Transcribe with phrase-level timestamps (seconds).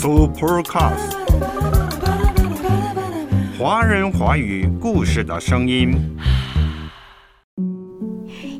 [0.00, 1.12] Supercast，
[3.58, 5.92] 华人华语故事的声音。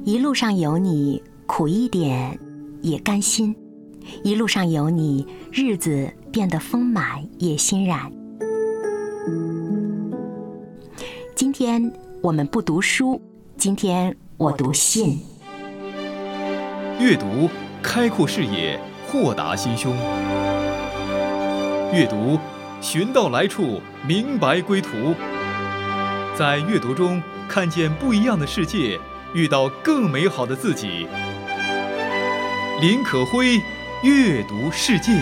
[0.04, 2.38] 一路上有你，苦一点
[2.82, 3.54] 也甘心；
[4.22, 8.12] 一路上有你，日子变得丰满也欣然。
[11.34, 13.18] 今天我们不读书，
[13.56, 15.18] 今天我读信。
[16.98, 17.48] 阅读
[17.82, 18.78] 开阔视野，
[19.10, 19.96] 豁达心胸。
[21.92, 22.38] 阅读
[22.80, 25.14] 寻到来处，明白归途。
[26.36, 28.98] 在阅读中看见不一样的世界，
[29.34, 31.08] 遇到更美好的自己。
[32.80, 33.60] 林可辉，
[34.04, 35.12] 阅读世界。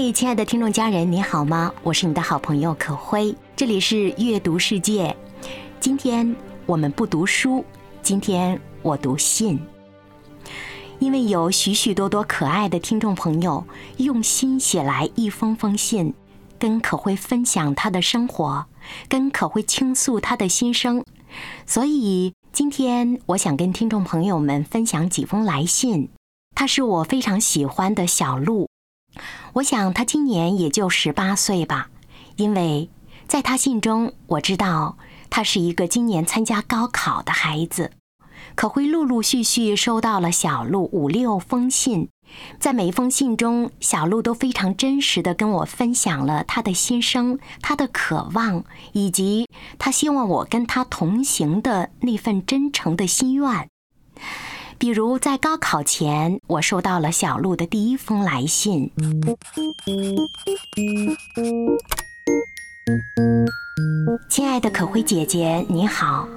[0.00, 1.74] 嘿，亲爱的听众家人，你好吗？
[1.82, 5.16] 我是你的好朋友可辉，这里是阅读世界。
[5.80, 6.36] 今天
[6.66, 7.64] 我们不读书，
[8.00, 9.58] 今天我读信。
[11.00, 13.64] 因为有许许多多可爱的听众朋友
[13.96, 16.14] 用心写来一封封信，
[16.60, 18.66] 跟可辉分享他的生活，
[19.08, 21.04] 跟可辉倾诉他的心声，
[21.66, 26.08] 所以今天我想跟听众朋友们分享几封来信。
[26.54, 28.67] 他是我非常喜欢的小鹿。
[29.54, 31.90] 我想他今年也就十八岁吧，
[32.36, 32.90] 因为
[33.26, 34.96] 在他信中我知道
[35.30, 37.92] 他是一个今年参加高考的孩子。
[38.54, 42.08] 可会陆陆续续收到了小鹿五六封信，
[42.58, 49.46] 在每一封信中，小鹿都非常真实的跟我分享了他的心声、他的渴望，以及
[49.78, 53.68] 他希望我跟他同行的那份真诚的心愿。
[54.78, 58.92] 比如在高考前，我收到了小鹿的第一封来信。
[64.30, 66.28] 亲爱的可辉姐姐，你好，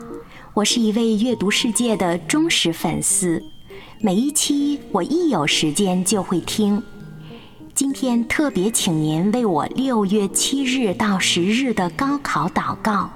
[0.56, 3.44] 我是一位阅读世界的忠实粉丝，
[4.00, 6.82] 每一期我一有时间就会听。
[7.76, 13.08] 今天特别请您为我六月七日到十日的高考祷告。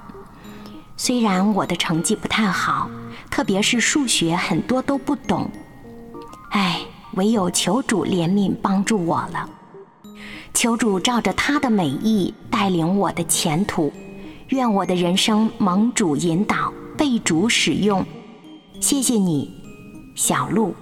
[0.96, 2.90] 虽然我的成绩不太好，
[3.36, 5.52] 特别是数学很多都不懂，
[6.52, 6.80] 哎，
[7.16, 9.50] 唯有求主怜悯帮助我了。
[10.54, 13.92] 求主照着他的美意带领我的前途，
[14.48, 18.06] 愿我的人生蒙主引导，被主使用。
[18.80, 19.54] 谢谢你，
[20.16, 20.74] 小鹿。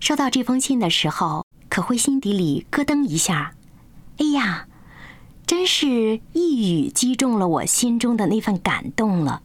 [0.00, 3.52] 收到这封信的时候，可会心底里咯噔一下。
[4.16, 4.67] 哎呀！
[5.48, 9.40] 真是一语击中了我心中的那份感动了，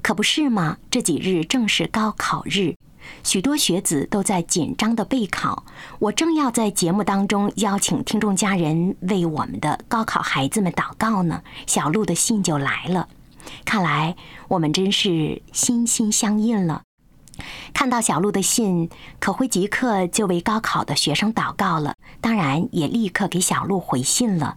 [0.00, 0.78] 可不是吗？
[0.90, 2.74] 这几日正是高考日，
[3.22, 5.66] 许多学子都在紧张的备考，
[5.98, 11.42] 我正要在节目当中邀请听众家人为我们的高考孩子们祷告呢。
[11.66, 13.10] 小鹿的信就来了，
[13.66, 14.16] 看来
[14.48, 16.80] 我们真是心心相印了。
[17.74, 18.88] 看到小鹿的信，
[19.20, 24.56] 可会即刻就为高考的学生祷告了，当然也立刻给小鹿回信了。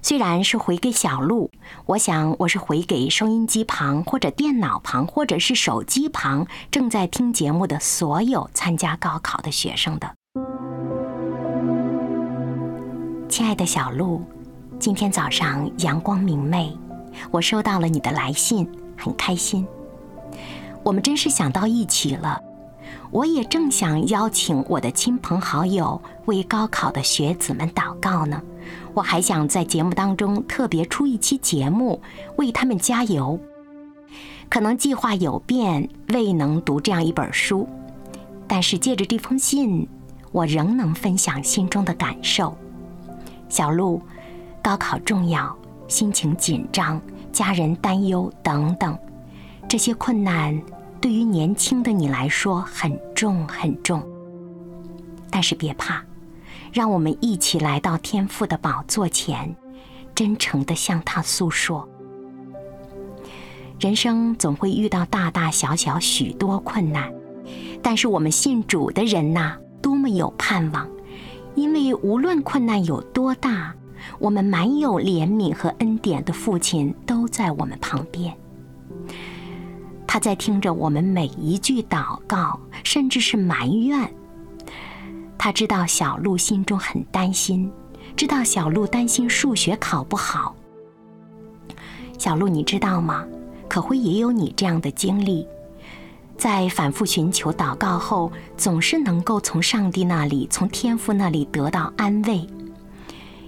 [0.00, 1.50] 虽然是回给小鹿，
[1.86, 10.14] 我想我是回给收音机旁或者电脑旁或者是手机旁正在听节目的所有参加高考的学生的。
[13.28, 14.22] 亲爱的小鹿，
[14.78, 16.74] 今天早上阳光明媚，
[17.30, 19.66] 我收到了你的来信，很开心。
[20.82, 22.40] 我们真是想到一起了。
[23.10, 28.40] 我也正想邀请我的亲朋好友为高考的学子们祷告呢。
[28.94, 32.00] 我还想在节目当中特别出一期节目
[32.36, 33.38] 为他们加油。
[34.48, 37.68] 可能计划有变，未能读这样一本书，
[38.46, 39.86] 但是借着这封信，
[40.32, 42.56] 我仍能分享心中的感受。
[43.48, 44.00] 小鹿，
[44.62, 45.54] 高考重要，
[45.86, 48.98] 心情紧张，家人担忧等等，
[49.68, 50.60] 这些困难。
[51.00, 54.02] 对于年轻的你来说很重很重，
[55.30, 56.02] 但是别怕，
[56.72, 59.54] 让我们一起来到天父的宝座前，
[60.14, 61.88] 真诚的向他诉说。
[63.80, 67.12] 人生总会遇到大大小小许多困难，
[67.80, 70.88] 但是我们信主的人呐，多么有盼望！
[71.54, 73.74] 因为无论困难有多大，
[74.18, 78.36] 我们满有怜悯和恩典的父亲都在我们旁边。
[80.06, 84.12] 他在听着我们每一句祷告，甚至是埋怨。
[85.38, 87.70] 他知道小鹿心中很担心，
[88.16, 90.54] 知道小鹿担心数学考不好。
[92.18, 93.24] 小鹿，你知道吗？
[93.68, 95.46] 可会也有你这样的经历。
[96.36, 102.46] 在反复寻求祷告后，总是能够从上帝那里、从天父那里得到安慰，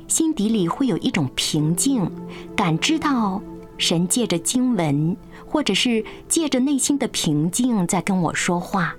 [0.07, 2.11] 心底里会有一种平静，
[2.55, 3.41] 感知到
[3.79, 5.17] 神借着经文，
[5.47, 8.95] 或者是借着内心的平静，在跟我说话。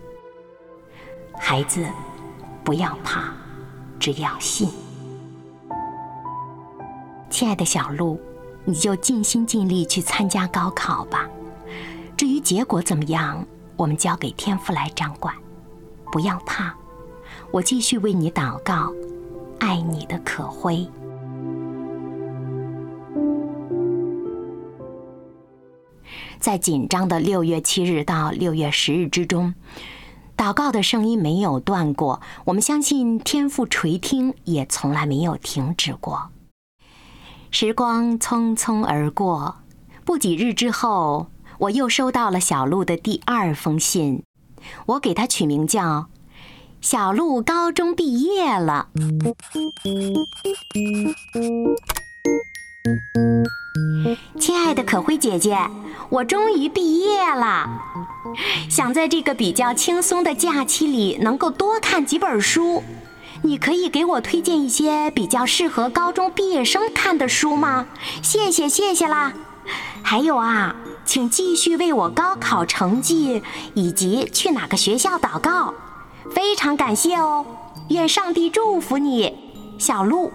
[1.37, 1.85] 孩子，
[2.63, 3.33] 不要怕，
[3.99, 4.69] 只要信。
[7.29, 8.19] 亲爱的小鹿，
[8.65, 11.27] 你就尽心尽力去参加高考吧。
[12.15, 13.45] 至于结果怎么样？
[13.77, 15.33] 我们交给天父来掌管，
[16.11, 16.71] 不要怕，
[17.49, 18.93] 我继续为你祷告，
[19.59, 20.87] 爱你的可辉。
[26.39, 29.51] 在紧张的六月七日到六月十日之中，
[30.41, 36.31] 祷告的声音没有断过，我们相信天父垂听也从来没有停止过。
[37.51, 39.57] 时光匆匆而过，
[40.03, 41.27] 不几日之后。
[41.59, 44.23] 我又收到了小鹿的第二封信，
[44.87, 46.07] 我给它取名叫
[46.81, 48.87] “小鹿高中毕业了”。
[54.39, 55.57] 亲爱的可辉姐姐，
[56.09, 57.69] 我终于毕业了，
[58.69, 62.83] 想在这个比较轻松的假期里能够多看几本书，
[63.43, 67.85] 你可以给我推荐一些比较适合高中毕业生看的书吗？
[68.21, 69.33] 谢谢，谢谢啦。
[70.01, 70.75] 还有啊。
[71.03, 73.41] 请继续为我高考成绩
[73.73, 75.73] 以及去哪个学校祷告，
[76.33, 77.45] 非常感谢哦！
[77.89, 79.35] 愿上帝祝福你，
[79.77, 80.31] 小鹿。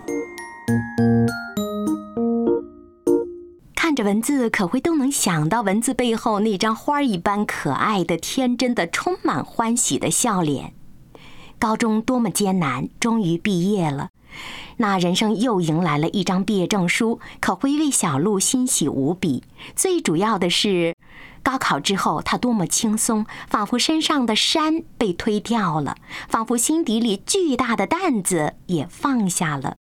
[3.97, 10.75] 这文字，可会都能想到文字背后那张花一般可爱的、天真的、充满欢喜的笑脸。
[11.59, 14.11] 高中多么艰难，终于毕业了。
[14.77, 19.43] 那人生又迎来了一张毕业证书，可会为小鹿欣喜无比。
[19.75, 20.95] 最主要的是，
[21.43, 25.97] 高考之后他多么轻松，仿佛身上的山被推掉了，
[26.29, 29.77] 仿佛心底里巨大的担子也放下了。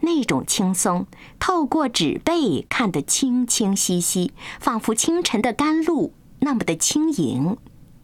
[0.00, 1.06] 那种轻松，
[1.38, 7.56] 透过纸背看得清清晰晰，仿佛清晨的甘露，那么的轻盈，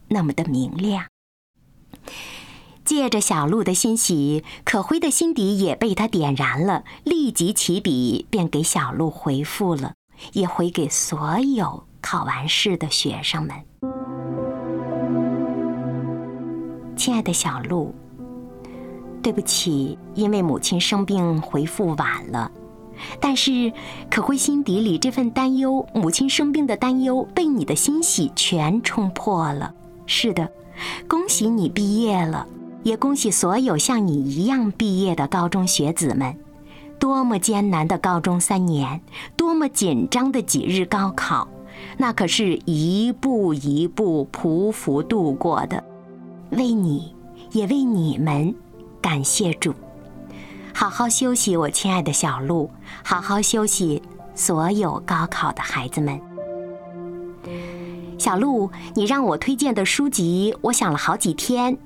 [0.08, 1.06] 那么的明亮。
[2.84, 9.94] 借着小鹿的欣喜，可辉的心底也被他点燃了，立即起笔便给小鹿回复了，
[10.32, 13.54] 也回给所有考完试的学生们。
[16.96, 17.94] 亲爱的小鹿，
[19.22, 22.50] 对不起，因为母亲生病回复晚了，
[23.20, 23.72] 但是
[24.10, 29.74] 可会心底里这份担忧，母亲生病的担忧，被你的欣喜全冲破了。
[30.06, 30.50] 是的，
[31.06, 32.46] 恭喜你毕业了。
[32.82, 36.34] 也恭喜所有像你一样毕业的高中学子们，
[36.98, 39.02] 多么艰难的高中三年，
[39.36, 41.46] 多么紧张的几日高考，
[41.98, 45.84] 那可是一步一步匍匐度过的。
[46.52, 47.14] 为你，
[47.52, 48.54] 也为你们，
[49.00, 49.74] 感谢主。
[50.72, 52.70] 好好休息，我亲爱的小鹿，
[53.02, 54.02] 好好休息，
[54.34, 56.20] 所有高考的孩子们。
[58.18, 61.76] 小鹿，你让我推荐的书籍，我想了好几天。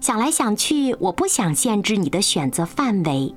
[0.00, 3.34] 想来想去，我不想限制你的选择范围。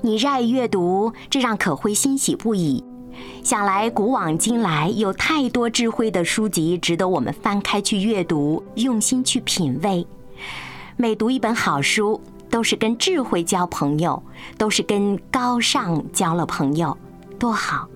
[0.00, 2.82] 你热爱阅读，这让可辉欣喜不已。
[3.44, 10.06] 想来古往今来，有太多智慧的书籍值得我们翻开去阅读，用心去品味。
[11.00, 14.20] 每读一本好书，都是跟智慧交朋友，
[14.56, 16.98] 都是跟高尚交了朋友，
[17.38, 17.88] 多好！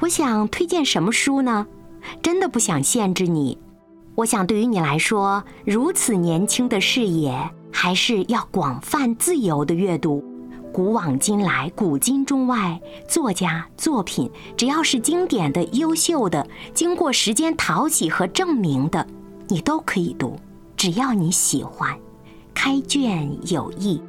[0.00, 1.66] 我想推荐什么书呢？
[2.22, 3.58] 真的不想限制你。
[4.14, 7.38] 我想，对于你来说，如此年轻的视野，
[7.70, 10.24] 还是要广泛自由的阅读。
[10.72, 19.06] 古往今来，古今中外，作家作品，只要是经典的、优秀的，经过时间淘洗和证明的，
[19.48, 20.34] 你都可以读。
[20.78, 21.98] 只要你喜欢，
[22.54, 24.00] 开卷有益。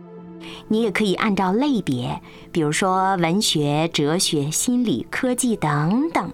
[0.67, 2.21] 你也可以按照类别，
[2.51, 6.31] 比如说文学、哲学、心理、科技等等。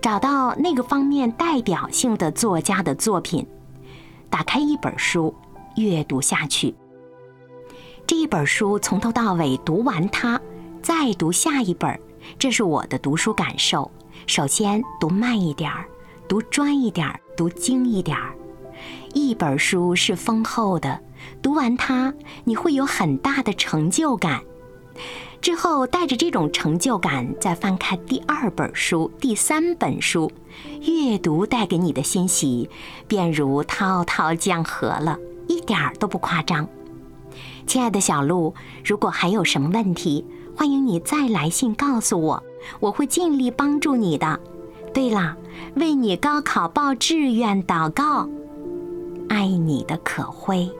[0.00, 3.46] 找到那个方面代表性的作家的作品，
[4.30, 5.34] 打开一本书，
[5.76, 6.74] 阅读下去。
[8.06, 10.40] 这一本书从头到尾读完它，
[10.82, 12.00] 再读下一本，
[12.38, 13.88] 这是我的读书感受。
[14.26, 15.86] 首先读慢一点儿，
[16.26, 18.34] 读专一点儿，读精一点儿。
[19.14, 21.00] 一本书是丰厚的，
[21.40, 22.12] 读完它
[22.44, 24.42] 你会有很大的成就感。
[25.40, 30.30] 之后，带着这种成就感，再翻开第二本书、第三本书，
[30.82, 32.70] 阅读带给你的欣喜，
[33.08, 36.68] 便如滔滔江河了，一点儿都不夸张。
[37.66, 40.24] 亲爱的小鹿，如果还有什么问题，
[40.56, 42.42] 欢迎你再来信告诉我，
[42.78, 44.38] 我会尽力帮助你的。
[44.94, 45.36] 对了，
[45.74, 48.28] 为你高考报志愿祷告，
[49.32, 50.70] 爱你的可辉。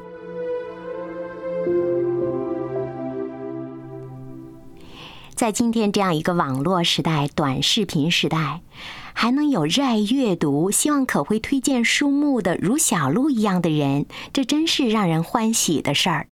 [5.34, 8.60] 在今天这样一个网络时代、短视频时代，
[9.14, 14.04] 还能有热爱阅读、希望可会推荐书目的如小鹿一样的人，
[14.34, 16.26] 这真是让人欢喜的事儿。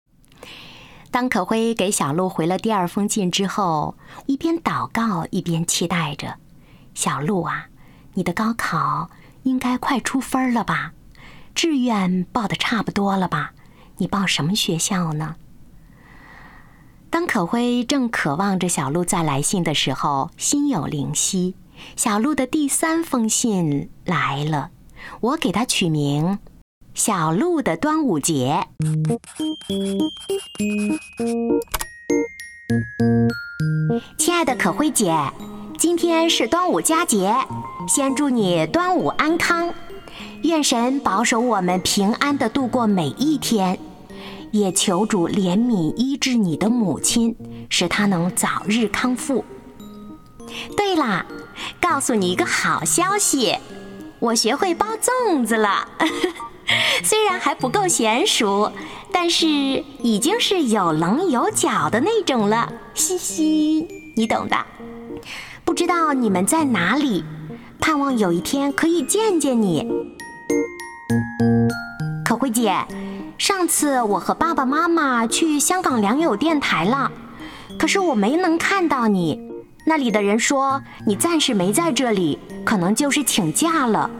[1.12, 3.94] 当可辉给小鹿回了第二封信之后，
[4.26, 6.34] 一边祷告一边期待着
[6.94, 7.68] ：“小鹿啊，
[8.14, 9.08] 你的高考
[9.44, 10.94] 应该快出分了吧？
[11.58, 13.52] 志愿报的差不多了吧？
[13.96, 15.34] 你报什么学校呢？”
[17.10, 21.56] 当可辉正渴望着小鹿再来信的时候，心有灵犀，
[21.96, 24.70] 小鹿的第三封信来了。
[25.20, 26.38] 我给它取名
[26.94, 28.68] “小鹿的端午节”。
[34.16, 35.12] 亲爱的可辉姐，
[35.76, 37.34] 今天是端午佳节，
[37.88, 39.74] 先祝你端午安康，
[40.42, 43.78] 愿神保守我们平安的度过每一天。
[44.50, 47.36] 也求主怜悯医治你的母亲，
[47.68, 49.44] 使她能早日康复。
[50.74, 51.26] 对了，
[51.78, 53.54] 告诉你一个好消息，
[54.18, 55.86] 我学会包粽子了。
[57.04, 58.72] 虽然还不够娴熟，
[59.12, 59.46] 但是
[60.02, 62.72] 已经是有棱有角的那种了。
[62.94, 64.56] 嘻嘻，你懂的。
[65.62, 67.22] 不知道你们在哪里，
[67.78, 69.86] 盼望有一天可以见见你。
[72.50, 72.76] 姐。
[73.36, 77.10] 上次我和爸爸妈妈去香港良友电台了，
[77.78, 79.40] 可是我没能看到你。
[79.86, 84.10] 那里的人说你暂时没在这里，可能就是请假了。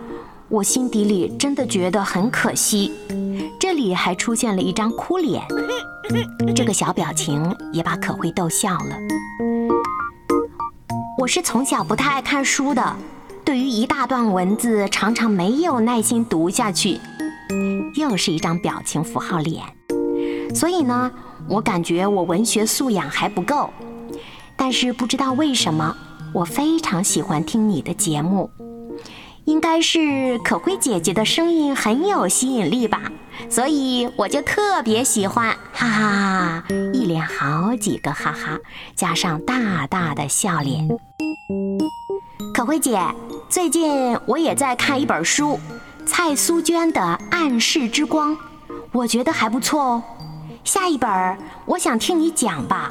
[0.49, 2.93] 我心底里真的觉得很可惜。
[3.61, 5.43] 这里还出现了一张哭脸，
[6.57, 8.97] 这个小表情也把可慧逗笑了。
[11.19, 12.97] 我是从小不太爱看书的，
[13.45, 16.99] 对于一大段文字，常常没有耐心读下去。
[17.95, 19.65] 又是一张表情符号脸，
[20.55, 21.11] 所以呢，
[21.49, 23.71] 我感觉我文学素养还不够。
[24.57, 25.97] 但是不知道为什么，
[26.33, 28.51] 我非常喜欢听你的节目，
[29.45, 33.03] 应该是可辉姐姐的声音很有吸引力吧，
[33.49, 36.65] 所以我就特别喜欢，哈哈哈！
[36.93, 38.59] 一连好几个哈哈，
[38.97, 40.89] 加上大大的笑脸。
[42.53, 43.01] 可辉姐，
[43.49, 45.59] 最近我也在看一本书。
[46.09, 47.01] 蔡苏娟的
[47.31, 48.33] 《暗室之光》，
[48.93, 50.03] 我觉得还不错哦。
[50.65, 52.91] 下一本我想听你讲吧。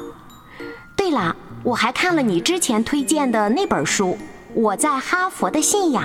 [0.96, 1.34] 对了，
[1.64, 4.06] 我还看了你之前推荐的那本书
[4.54, 6.04] 《我在哈佛的信仰》。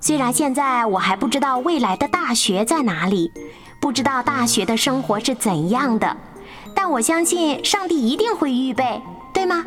[0.00, 3.30] 虽然现在我还不知道未来的大学在哪里，
[3.80, 6.16] 不知道大学的生活是怎样的，
[6.74, 9.00] 但我相信上帝一定会预备，
[9.32, 9.62] 对吗？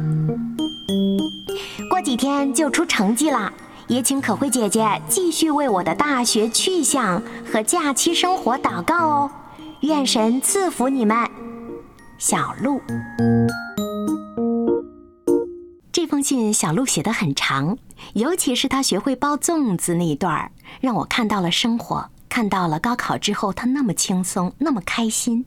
[1.90, 3.52] 过几天就出成绩了。
[3.88, 9.32] 也请可慧姐姐继续为我的大学去向和假期生活祷告哦，
[9.82, 11.18] 愿神赐福你们。
[12.18, 12.82] 小鹿，
[15.92, 17.78] 这封信小鹿写的很长，
[18.14, 20.52] 尤其是他学会包粽子那一段儿，
[20.82, 25.46] 让我看到了生活，看到了高考之后他那么轻松，那么开心，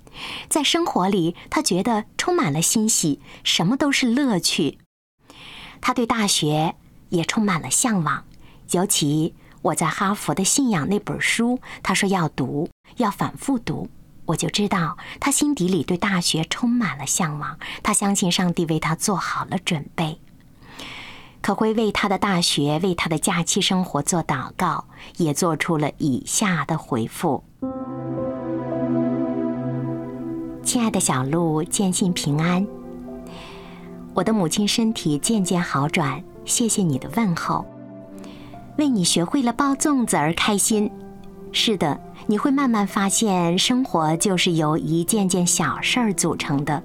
[0.48, 4.78] 在生活里他觉得充满了欣喜，什么都是乐趣。
[5.82, 6.76] 他对大学
[7.10, 8.24] 也充满了向往。
[8.72, 13.88] 尤其我在哈佛的信仰那本书，他说要读，要反复读，
[14.26, 17.58] 我就知道他心底里对大学充满了向往。
[17.82, 20.18] 他相信上帝为他做好了准备。
[21.42, 24.84] 可会为他的大学、为他的假期生活做祷告，
[25.16, 27.42] 也做出了以下的回复：
[30.62, 32.66] 亲爱的小鹿，坚信平安。
[34.12, 37.64] 我的母亲身体渐渐好转，谢谢你的问候。
[38.80, 40.90] 为你学会了包粽子而开心，
[41.52, 46.82] 是的，你会慢慢发现，生活就是由一件件小事儿组成的，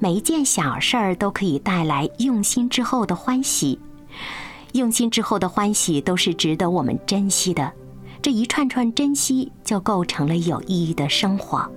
[0.00, 3.78] 每一件小事儿都可以带来用心之后的欢喜，
[4.72, 7.70] 用心之后的欢喜都是值得我们珍惜的，
[8.20, 11.70] 这一串串珍惜就构成了有意义的生活。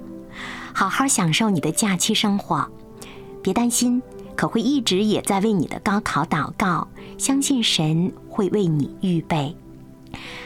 [0.73, 2.67] 好好享受你的假期生活，
[3.43, 4.01] 别担心。
[4.35, 6.85] 可会一直也在为你的高考祷告，
[7.17, 9.55] 相信神会为你预备，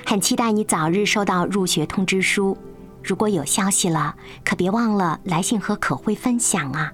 [0.06, 2.56] 很期待你早日收到入学通知书。
[3.04, 4.16] 如果有消息了，
[4.46, 6.94] 可别忘了来信和可会分享啊！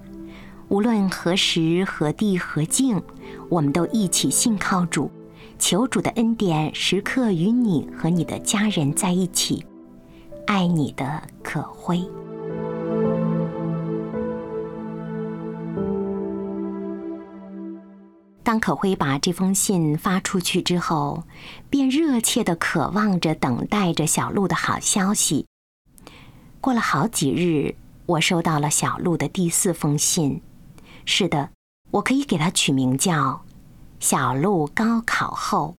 [0.68, 3.02] 无论何时何地何境，
[3.50, 5.10] 我们都一起信靠主，
[5.58, 9.66] 求主的恩典时刻与你和你的家人在一起。
[10.46, 12.02] 爱你的可辉。
[18.46, 21.24] 当可辉把这封信发出去之后，
[21.68, 25.46] 便热切的渴望着、等待着小鹿的好消息。
[26.60, 27.74] 过了好几日，
[28.06, 30.40] 我收到了小鹿的第四封信。
[31.04, 31.50] 是的，
[31.90, 33.44] 我可以给它取名叫
[33.98, 35.74] “小鹿高考后”。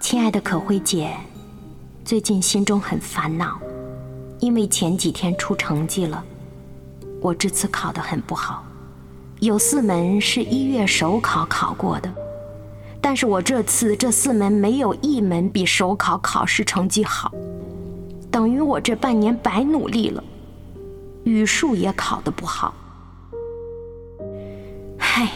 [0.00, 1.12] 亲爱的可辉姐，
[2.04, 3.60] 最近心中很烦恼，
[4.38, 6.24] 因为前几天出成绩了。
[7.22, 8.64] 我这次考得很不好，
[9.38, 12.12] 有四门是一月首考考过的，
[13.00, 17.30] 但是我这次这四门没有一门比首考考试成绩好，
[18.28, 20.22] 等于我这半年白努力了。
[21.22, 22.74] 语数也考得不好，
[24.98, 25.30] 唉，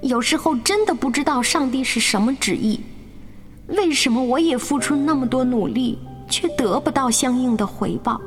[0.00, 2.80] 有时候真的不知道上帝是什么旨意，
[3.66, 5.98] 为什么我也付出那么多努力，
[6.30, 8.18] 却得不到相应的回报？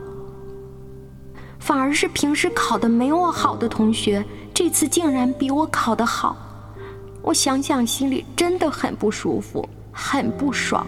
[1.60, 6.36] 反而是平时考得没我好的同学，这次竟然比我考得好，
[7.22, 10.88] 我想想心里真的很不舒服，很不爽。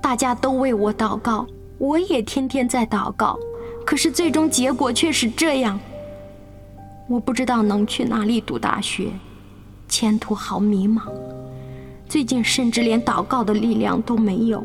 [0.00, 1.46] 大家都为我祷告，
[1.78, 3.38] 我也天天在祷告，
[3.86, 5.78] 可是最终结果却是这样。
[7.08, 9.12] 我不知道能去哪里读大学，
[9.86, 11.02] 前途好迷茫。
[12.08, 14.64] 最近甚至连祷告的力量都没有，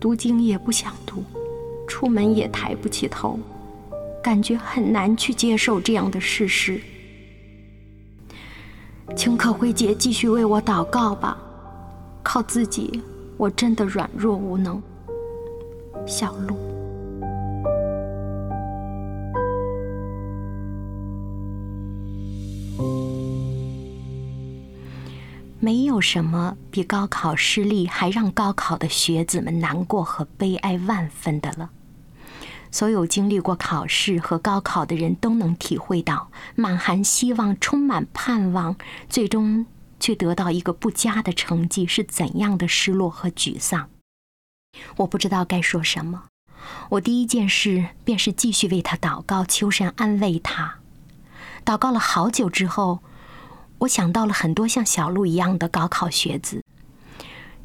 [0.00, 1.22] 读经也不想读。
[1.92, 3.38] 出门也抬不起头，
[4.22, 6.80] 感觉很难去接受这样的事实。
[9.14, 11.36] 请可慧姐继续为我祷告吧，
[12.22, 13.02] 靠自己
[13.36, 14.82] 我真的软弱无能。
[16.06, 16.56] 小鹿，
[25.60, 31.68] 没有什么比高考失利还让高考的学子们难过和悲哀万分的了。
[32.72, 38.74] 所有经历过考试和高考的人都能体会到，满含希望、充满盼望，
[39.10, 39.66] 最终
[40.00, 43.90] 却得到一个不佳的成绩是怎样的失落和沮丧。
[44.96, 46.24] 我不知道该说什么。
[46.90, 50.78] 我第一件事便是继续为他祷告，求神安慰他。
[51.64, 53.00] 祷告了好久之后，
[53.80, 56.64] 我想到了很多像小鹿一样的高考学子，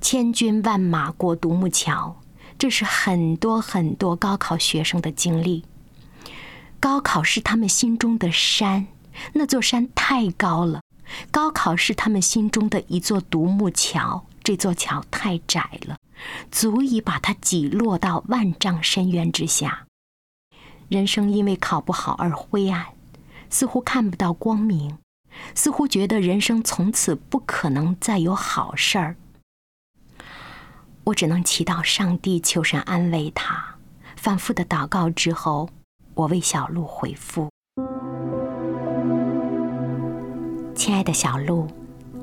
[0.02, 2.20] 千军万马过独木桥。
[2.58, 5.64] 这是很多很多高考学生的经历。
[6.80, 8.88] 高考是他们心中的山，
[9.34, 10.82] 那座山太高了；
[11.32, 15.98] 高考是他们心中的一座独木桥，这座桥太窄了，
[16.52, 19.86] 足以把它挤落到万丈深渊之下。
[20.88, 22.88] 人生因为考不好而灰暗，
[23.50, 24.98] 似乎看不到光明，
[25.54, 29.16] 似乎觉得人生从此不可能再有好事儿。
[31.08, 33.64] 我只能祈祷上帝求神安慰他。
[34.18, 35.70] 反复的祷告之后，
[36.14, 37.50] 我为小鹿回复
[40.76, 41.66] ：“亲爱的小鹿，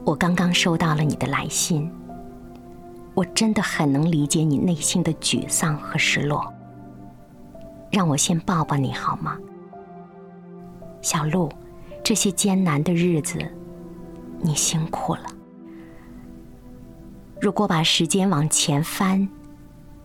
[0.05, 1.91] 我刚刚收到了你的来信。
[3.15, 6.53] 我真的很能理解你内心的沮丧和失落。
[7.91, 9.39] 让我先抱抱你好吗？
[11.01, 11.51] 小鹿，
[12.03, 13.39] 这些艰难的日子，
[14.43, 15.23] 你辛苦了。”
[17.45, 19.29] 如果把时间往前翻，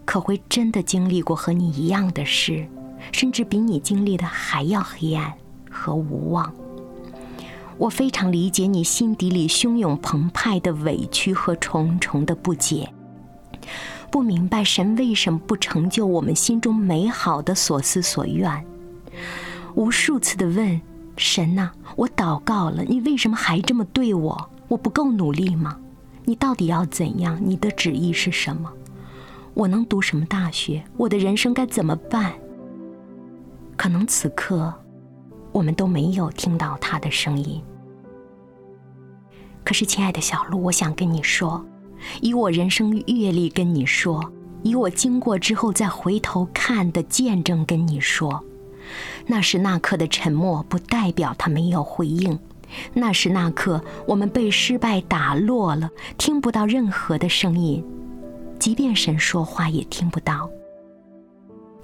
[0.03, 2.67] 可会真的经历过和你一样的事，
[3.13, 5.33] 甚至比你经历的还要黑暗
[5.71, 6.53] 和无望。
[7.77, 12.91] 我非常理解你心底里汹涌澎湃的委屈和重重的不解，
[14.11, 18.65] 不明白神为什么不成就我们心中美好的所思所愿。
[19.75, 20.81] 无数次的问
[21.15, 24.49] 神呐，我祷告了，你为什么还这么对我？
[24.67, 25.77] 我不够努力吗？
[26.29, 27.41] 你到底要怎样？
[27.43, 28.71] 你的旨意是什么？
[29.55, 30.83] 我能读什么大学？
[30.95, 32.35] 我的人生该怎么办？
[33.75, 34.71] 可能此刻，
[35.51, 37.59] 我们都没有听到他的声音。
[39.65, 41.65] 可是，亲爱的小鹿，我想跟你说，
[42.21, 48.45] 以我人生阅历跟你说，以我经过之后再回头看的见证跟你说，
[49.25, 52.37] 那时那刻的沉默，不代表他没有回应。
[52.93, 57.83] 那时那刻，我们被失败打落了，听不到任何的声音，
[58.59, 60.49] 即便神说话也听不到。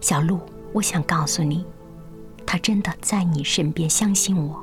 [0.01, 0.39] 小鹿，
[0.73, 1.65] 我想告诉你，
[2.45, 4.61] 他真的在你身边，相信我。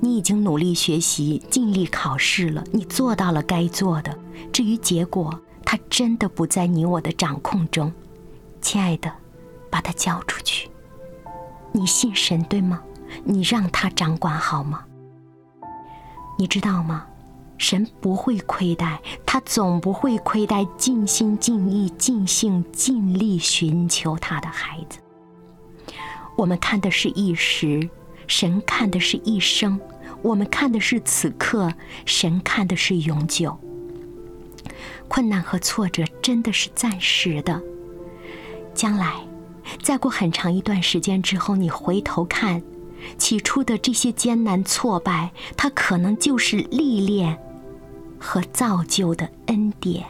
[0.00, 4.18] 你已经努力学习，尽力考试了，你做到了该做的。
[4.52, 7.92] 至于结果，他真的不在你我的掌控中。
[8.60, 9.12] 亲爱的，
[9.70, 10.70] 把它交出去。
[11.72, 12.82] 你信神对吗？
[13.24, 14.84] 你让他掌管好吗？
[16.40, 17.06] 你知道吗？
[17.58, 24.98] 神不会亏待，他总不会亏待尽心尽意、尽性尽力寻求他的孩子。
[26.38, 27.86] 我们看的是一时，
[28.26, 29.78] 神看的是一生；
[30.22, 31.70] 我们看的是此刻，
[32.06, 33.54] 神看的是永久。
[35.08, 37.60] 困难和挫折真的是暂时的，
[38.72, 39.16] 将来，
[39.82, 42.62] 再过很长一段时间之后，你回头看，
[43.18, 47.38] 起初的这些艰难挫败，它可能就是历练
[48.18, 50.04] 和造就的恩典。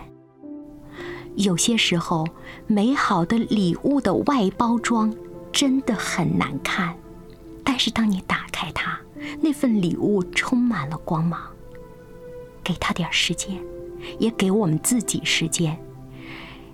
[1.37, 2.27] 有些时候，
[2.67, 5.15] 美好的礼物的外包装
[5.53, 6.95] 真的很难看，
[7.65, 8.99] 但是当你打开它，
[9.41, 11.41] 那份礼物充满了光芒。
[12.63, 13.59] 给他点时间，
[14.19, 15.77] 也给我们自己时间。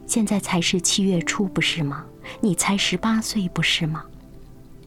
[0.06, 2.04] 现在才是七月初，不是吗？
[2.40, 4.04] 你才十八岁，不是吗？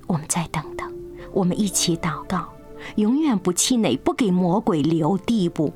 [0.08, 0.92] 我们再等等，
[1.32, 2.50] 我们一起祷告，
[2.96, 5.74] 永远不气馁，不给魔鬼留地步，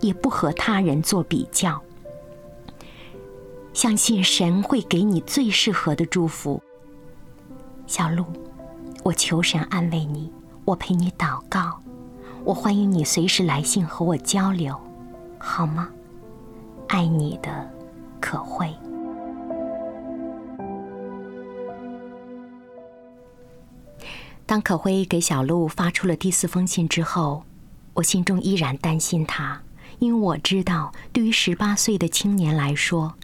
[0.00, 1.80] 也不和他人做比较。
[3.72, 6.62] 相信神会给你最适合的祝福，
[7.86, 8.24] 小鹿，
[9.02, 10.32] 我求神安慰你，
[10.64, 11.78] 我陪你祷告，
[12.44, 14.74] 我欢迎你随时来信和我交流，
[15.38, 15.90] 好吗？
[16.88, 17.70] 爱你的，
[18.20, 18.74] 可慧。
[24.46, 27.44] 当可辉给小鹿发出了第四封信之后，
[27.94, 29.60] 我心中依然担心他，
[29.98, 33.16] 因为我知道，对于十八岁的青年来说。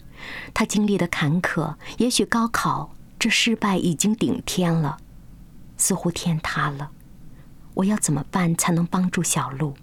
[0.55, 4.99] 他经历的坎坷，也许高考这失败已经顶天了，
[5.77, 6.91] 似乎天塌了。
[7.75, 9.75] 我要怎么办才能帮助小鹿？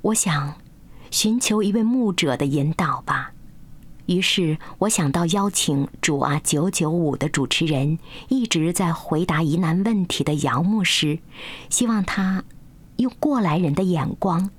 [0.00, 0.54] 我想
[1.10, 3.32] 寻求一位牧者的引导吧。
[4.06, 11.18] 于是我想到邀请主啊九九五的主持人，一直在回答疑难问题的姚牧师，
[11.68, 12.44] 希望他
[12.96, 14.50] 用过来人的眼光。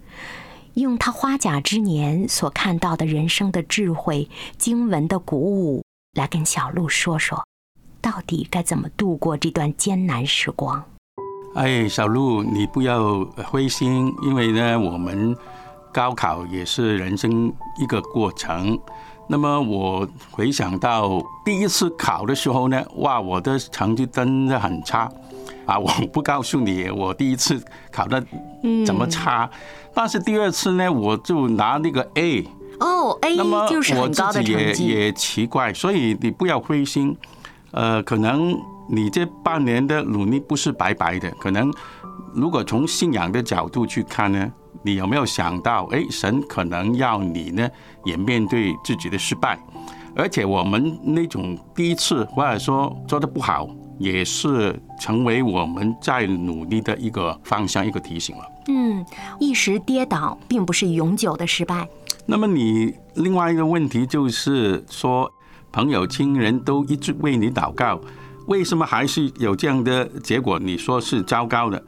[0.73, 4.29] 用他花甲之年所看到的人生的智慧、
[4.59, 5.83] 经文的鼓舞，
[6.15, 7.43] 来跟小鹿说说，
[7.99, 10.83] 到底该怎么度过这段艰难时光。
[11.55, 15.35] 哎，小鹿，你不要灰心，因为呢，我们
[15.91, 18.77] 高考也是人生一个过程。
[19.29, 25.09] 那么我回想到第一次考的时候呢，哇，我的成绩真的很差。
[25.65, 27.61] 啊，我 不告诉你，我第一次
[27.91, 28.23] 考的
[28.85, 29.49] 怎么差，
[29.93, 32.47] 但是第二次呢，我就拿那个 A
[32.79, 33.35] 哦，A
[33.67, 37.13] 就是很高的也也奇怪，所以你不要灰心，
[37.71, 41.69] 呃，可能你这半年的努力不是白白的，可能
[42.33, 44.49] 如果从信仰的角度去看呢，
[44.83, 47.69] 你有没有想到，哎，神可能要你呢
[48.05, 49.59] 也面对自己的失败，
[50.15, 53.67] 而且我们那种第一次或者说做的不好。
[53.99, 58.43] 也是成为我们在努力的一个方向，一个提醒了。
[58.67, 59.03] 嗯，
[59.39, 61.89] 一时跌倒并不是永久的失败。
[62.27, 65.27] 那么你另外一个问题就是说，
[65.71, 67.99] 朋友亲人都一直为你祷告，
[68.45, 70.59] 为什么还是有这样的结果？
[70.59, 71.83] 你说是糟糕的。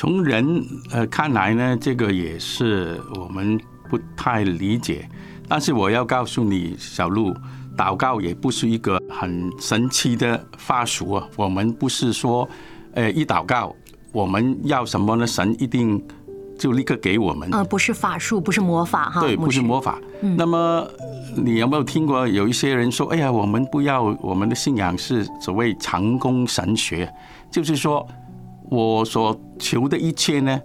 [0.00, 3.60] 从人呃看来呢，这个也是我们
[3.90, 5.06] 不太理解。
[5.46, 7.36] 但是我要告诉你，小鹿。
[7.76, 11.26] 祷告也不是一个很神奇的法术啊！
[11.36, 12.46] 我们不是说，
[12.92, 13.74] 呃，一祷告
[14.12, 15.26] 我们要什么呢？
[15.26, 16.02] 神一定
[16.58, 17.48] 就立刻给我们。
[17.52, 19.20] 呃，不是法术，不是魔法哈。
[19.20, 19.98] 对，不是魔法。
[20.20, 20.86] 那么
[21.36, 27.10] 你有没有听过有一些人说：“哎呀，我们不要我们的信仰是所谓成功神学，
[27.50, 28.06] 就是说
[28.70, 30.58] 我所求的一切呢，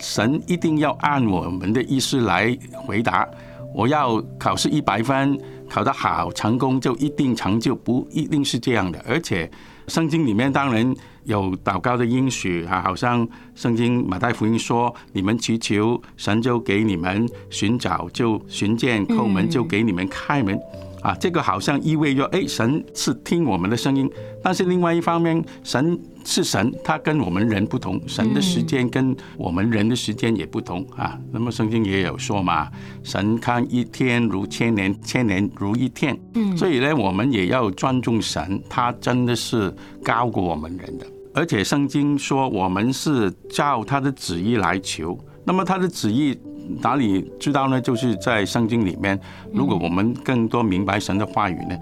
[0.00, 3.28] 神一定要按我们的意思来回答。
[3.74, 8.98] 我要考试一百分。”考得好，成功就一定成就，不一定是这样的。
[9.06, 9.50] 而且，
[9.86, 10.94] 圣经里面当然
[11.24, 20.58] 有祷告的应许啊，好像圣经马太福音说：“你们祈求，神就给你们；寻找就寻见，叩门就给你们开门。”
[21.04, 24.10] 啊，这个好像意味着，哎，神是听我们的声音。
[24.42, 31.18] 但是另外一方面，神是神，他跟我们人不同，神的时间跟我们人的时间也不同啊。
[31.32, 32.70] 那么圣经也有说嘛，
[33.02, 36.14] 神看一天如千年，千年如一天。
[36.34, 41.06] 嗯，所以呢，我们也要尊重神，他真的是高过我们人的。
[41.32, 45.18] 而且圣经说，我们是照他的旨意来求。
[45.46, 46.38] 那么他的旨意。
[46.82, 47.80] 哪里知道呢？
[47.80, 49.18] 就是在圣经里面，
[49.54, 51.74] 如果我们更多明白神的话语呢，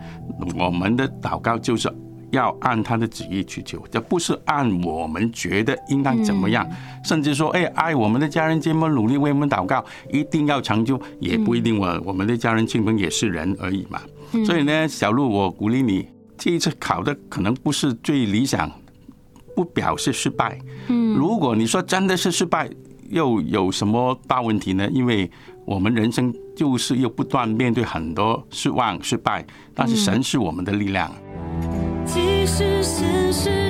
[0.57, 1.93] 我们的祷告就是
[2.31, 6.69] 要按他的旨意去求，这不是按我们觉得应当怎么样，
[7.05, 11.79] 甚至说，哎，爱我们的家人这么努力为我们祷告，一定要成就，也不一定。
[11.79, 14.01] 我我们的家人亲朋也是人而已嘛。
[14.45, 18.71] 所以呢，小鹿，我鼓励你，这一次考的可能不是最理想，
[19.55, 20.59] 不表示失败。
[20.89, 22.69] 嗯，如果你说真的是失败。
[23.09, 24.91] 又有什么大问题呢？
[24.91, 25.31] 因为
[25.65, 31.09] 我们人生就是又不断面对很多失望、失败，但是神是我们的力量。
[32.57, 33.66] 是现实。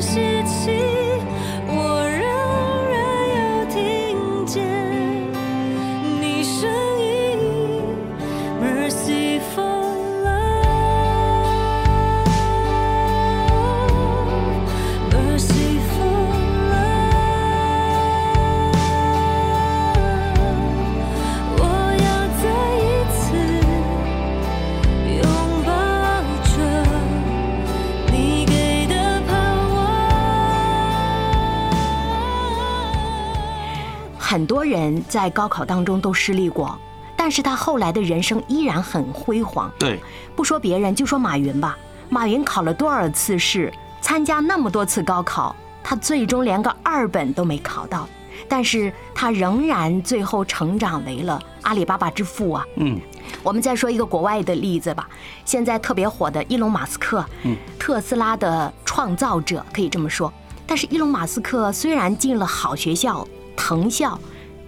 [34.36, 36.78] 很多人在高考当中都失利过，
[37.16, 39.72] 但是他后来的人生依然很辉煌。
[39.78, 39.98] 对，
[40.34, 41.74] 不说别人，就说马云吧。
[42.10, 43.72] 马云考了多少次试，
[44.02, 48.06] 参加那么多次高考，他最终连个二本都没考到，
[48.46, 52.62] 但是他仍然最后成长为了阿里巴巴之父啊。
[52.76, 53.00] 嗯，
[53.42, 55.08] 我们再说一个国外的例子吧，
[55.46, 60.30] 现在特别火的伊隆马斯克，嗯，特斯拉的创造者可以这么说。
[60.66, 64.18] 但是伊隆马斯克虽然进了好学校、藤校，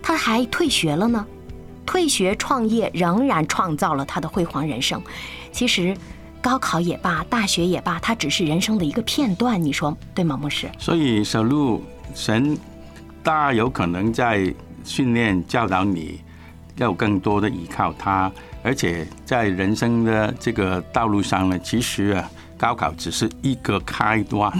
[0.03, 1.27] 他还退学了呢。
[1.87, 5.01] 退学创业仍然创造了他的辉煌人生。
[5.53, 5.96] 其实。
[6.40, 10.70] 高考也罢，大学也罢，它只是人生的一个片段，你说对吗，牧师？
[10.79, 11.83] 所以小路
[12.14, 12.57] 神
[13.24, 16.20] 大有可能在训练教导你，
[16.77, 18.31] 要更多的依靠他，
[18.62, 24.51] 而且在人生的这个道路上呢，其实啊，高考只是一个开端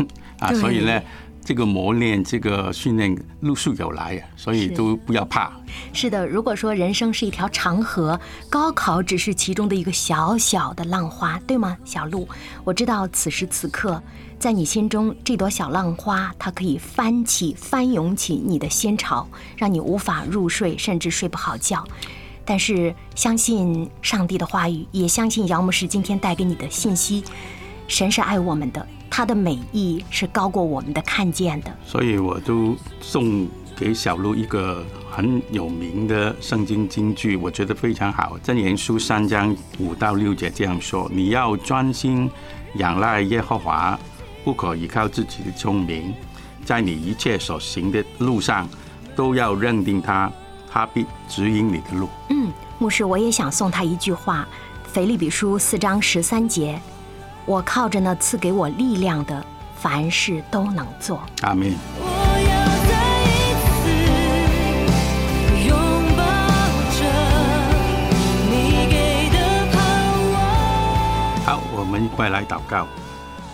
[0.41, 1.01] 啊，所以呢。
[1.49, 5.51] 这个磨练，这个训练，陆续有来呀，所以都不要怕。
[5.95, 12.29] 是的，如果说人生是一条长河，高考只是其中的一个小小的浪花，对吗，小鹿？
[12.65, 14.03] 我知道此时此刻，
[14.39, 21.83] 在你心中这朵小浪花，它可以翻起、翻涌起你的心潮，让你无法入睡，甚至睡不好觉。
[22.45, 27.25] 但是，相信上帝的话语，也相信姚牧师今天带给你的信息，
[27.89, 28.87] 神是爱我们的。
[29.11, 38.39] 他的美意是高过我们的看见的，所以我都送给小鹿一个很有名的圣经金句，我觉得非常好。
[38.45, 42.31] 箴言书三章五到六节这样说：你要专心
[42.75, 43.99] 仰赖耶和华，
[44.45, 46.15] 不可依靠自己的聪明，
[46.65, 48.69] 在你一切所行的路上
[49.17, 50.31] 都要认定他，
[50.71, 52.09] 他必指引你的路。
[52.29, 54.47] 嗯，牧师，我也想送他一句话，
[54.89, 56.79] 《腓立比书》四章十三节。
[57.49, 59.43] 我靠着那赐给我力量的，
[59.75, 61.23] 凡事都能做。
[61.41, 61.73] 阿门。
[71.47, 72.87] 好，我们一块来祷告，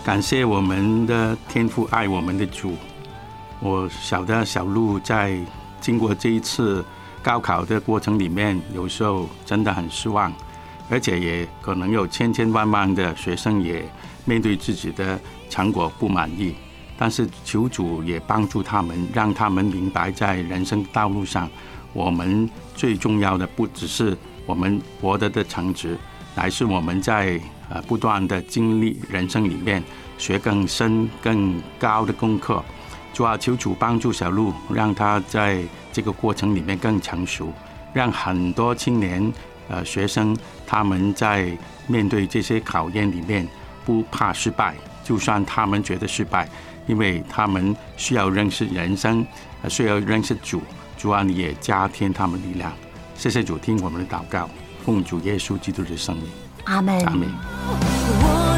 [0.03, 2.73] 感谢我们的天父爱我们的主。
[3.61, 5.39] 我晓得小鹿在
[5.79, 6.83] 经过这一次
[7.23, 10.33] 高考的过程里面，有时候真的很失望。
[10.89, 13.83] 而且也可能有千千万万的学生也
[14.23, 15.19] 面对自己的
[15.49, 16.53] 成果不满意，
[16.97, 21.49] 但是求主也帮助他们，让他们明白在人生道路上，
[21.91, 25.97] 我们最重要的不只是我们获得的成值，
[26.35, 29.83] 乃是我们在呃不断的经历人生里面
[30.17, 32.63] 学更深更高的功课。
[33.11, 37.51] 主啊，求主帮助小鹿，让他在这个过程里面更成熟，
[37.93, 39.33] 让很多青年。
[39.67, 41.51] 呃，学生他们在
[41.87, 43.47] 面对这些考验里面
[43.85, 46.47] 不怕失败，就算他们觉得失败，
[46.87, 49.25] 因为他们需要认识人生，
[49.69, 50.61] 需要认识主，
[50.97, 52.71] 主啊，你也加添他们力量。
[53.15, 54.49] 谢谢主，听我们的祷告，
[54.83, 56.27] 奉主耶稣基督的圣名，
[56.65, 58.54] 阿门，阿门。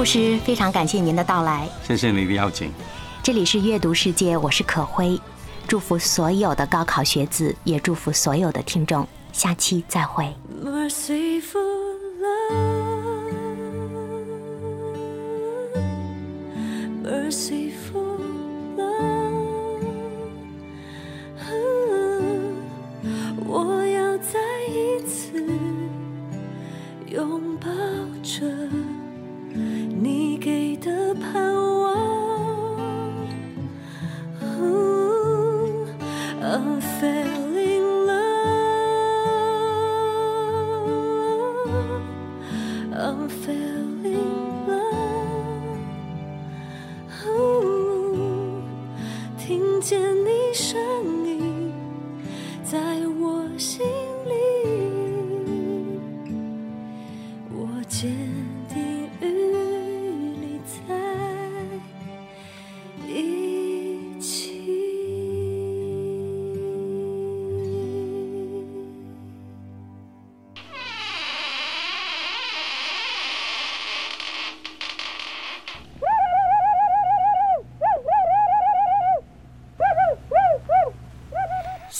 [0.00, 1.68] 牧师，非常感谢您的到来。
[1.86, 2.72] 谢谢你的邀请。
[3.22, 5.20] 这里是阅读世界，我是可辉。
[5.68, 9.06] 祝福所有的高考学子，也祝福所有的听众。
[9.30, 10.34] 下期再会。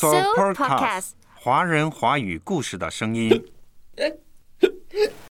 [0.01, 3.45] So Podcast，华人华语故事的声音。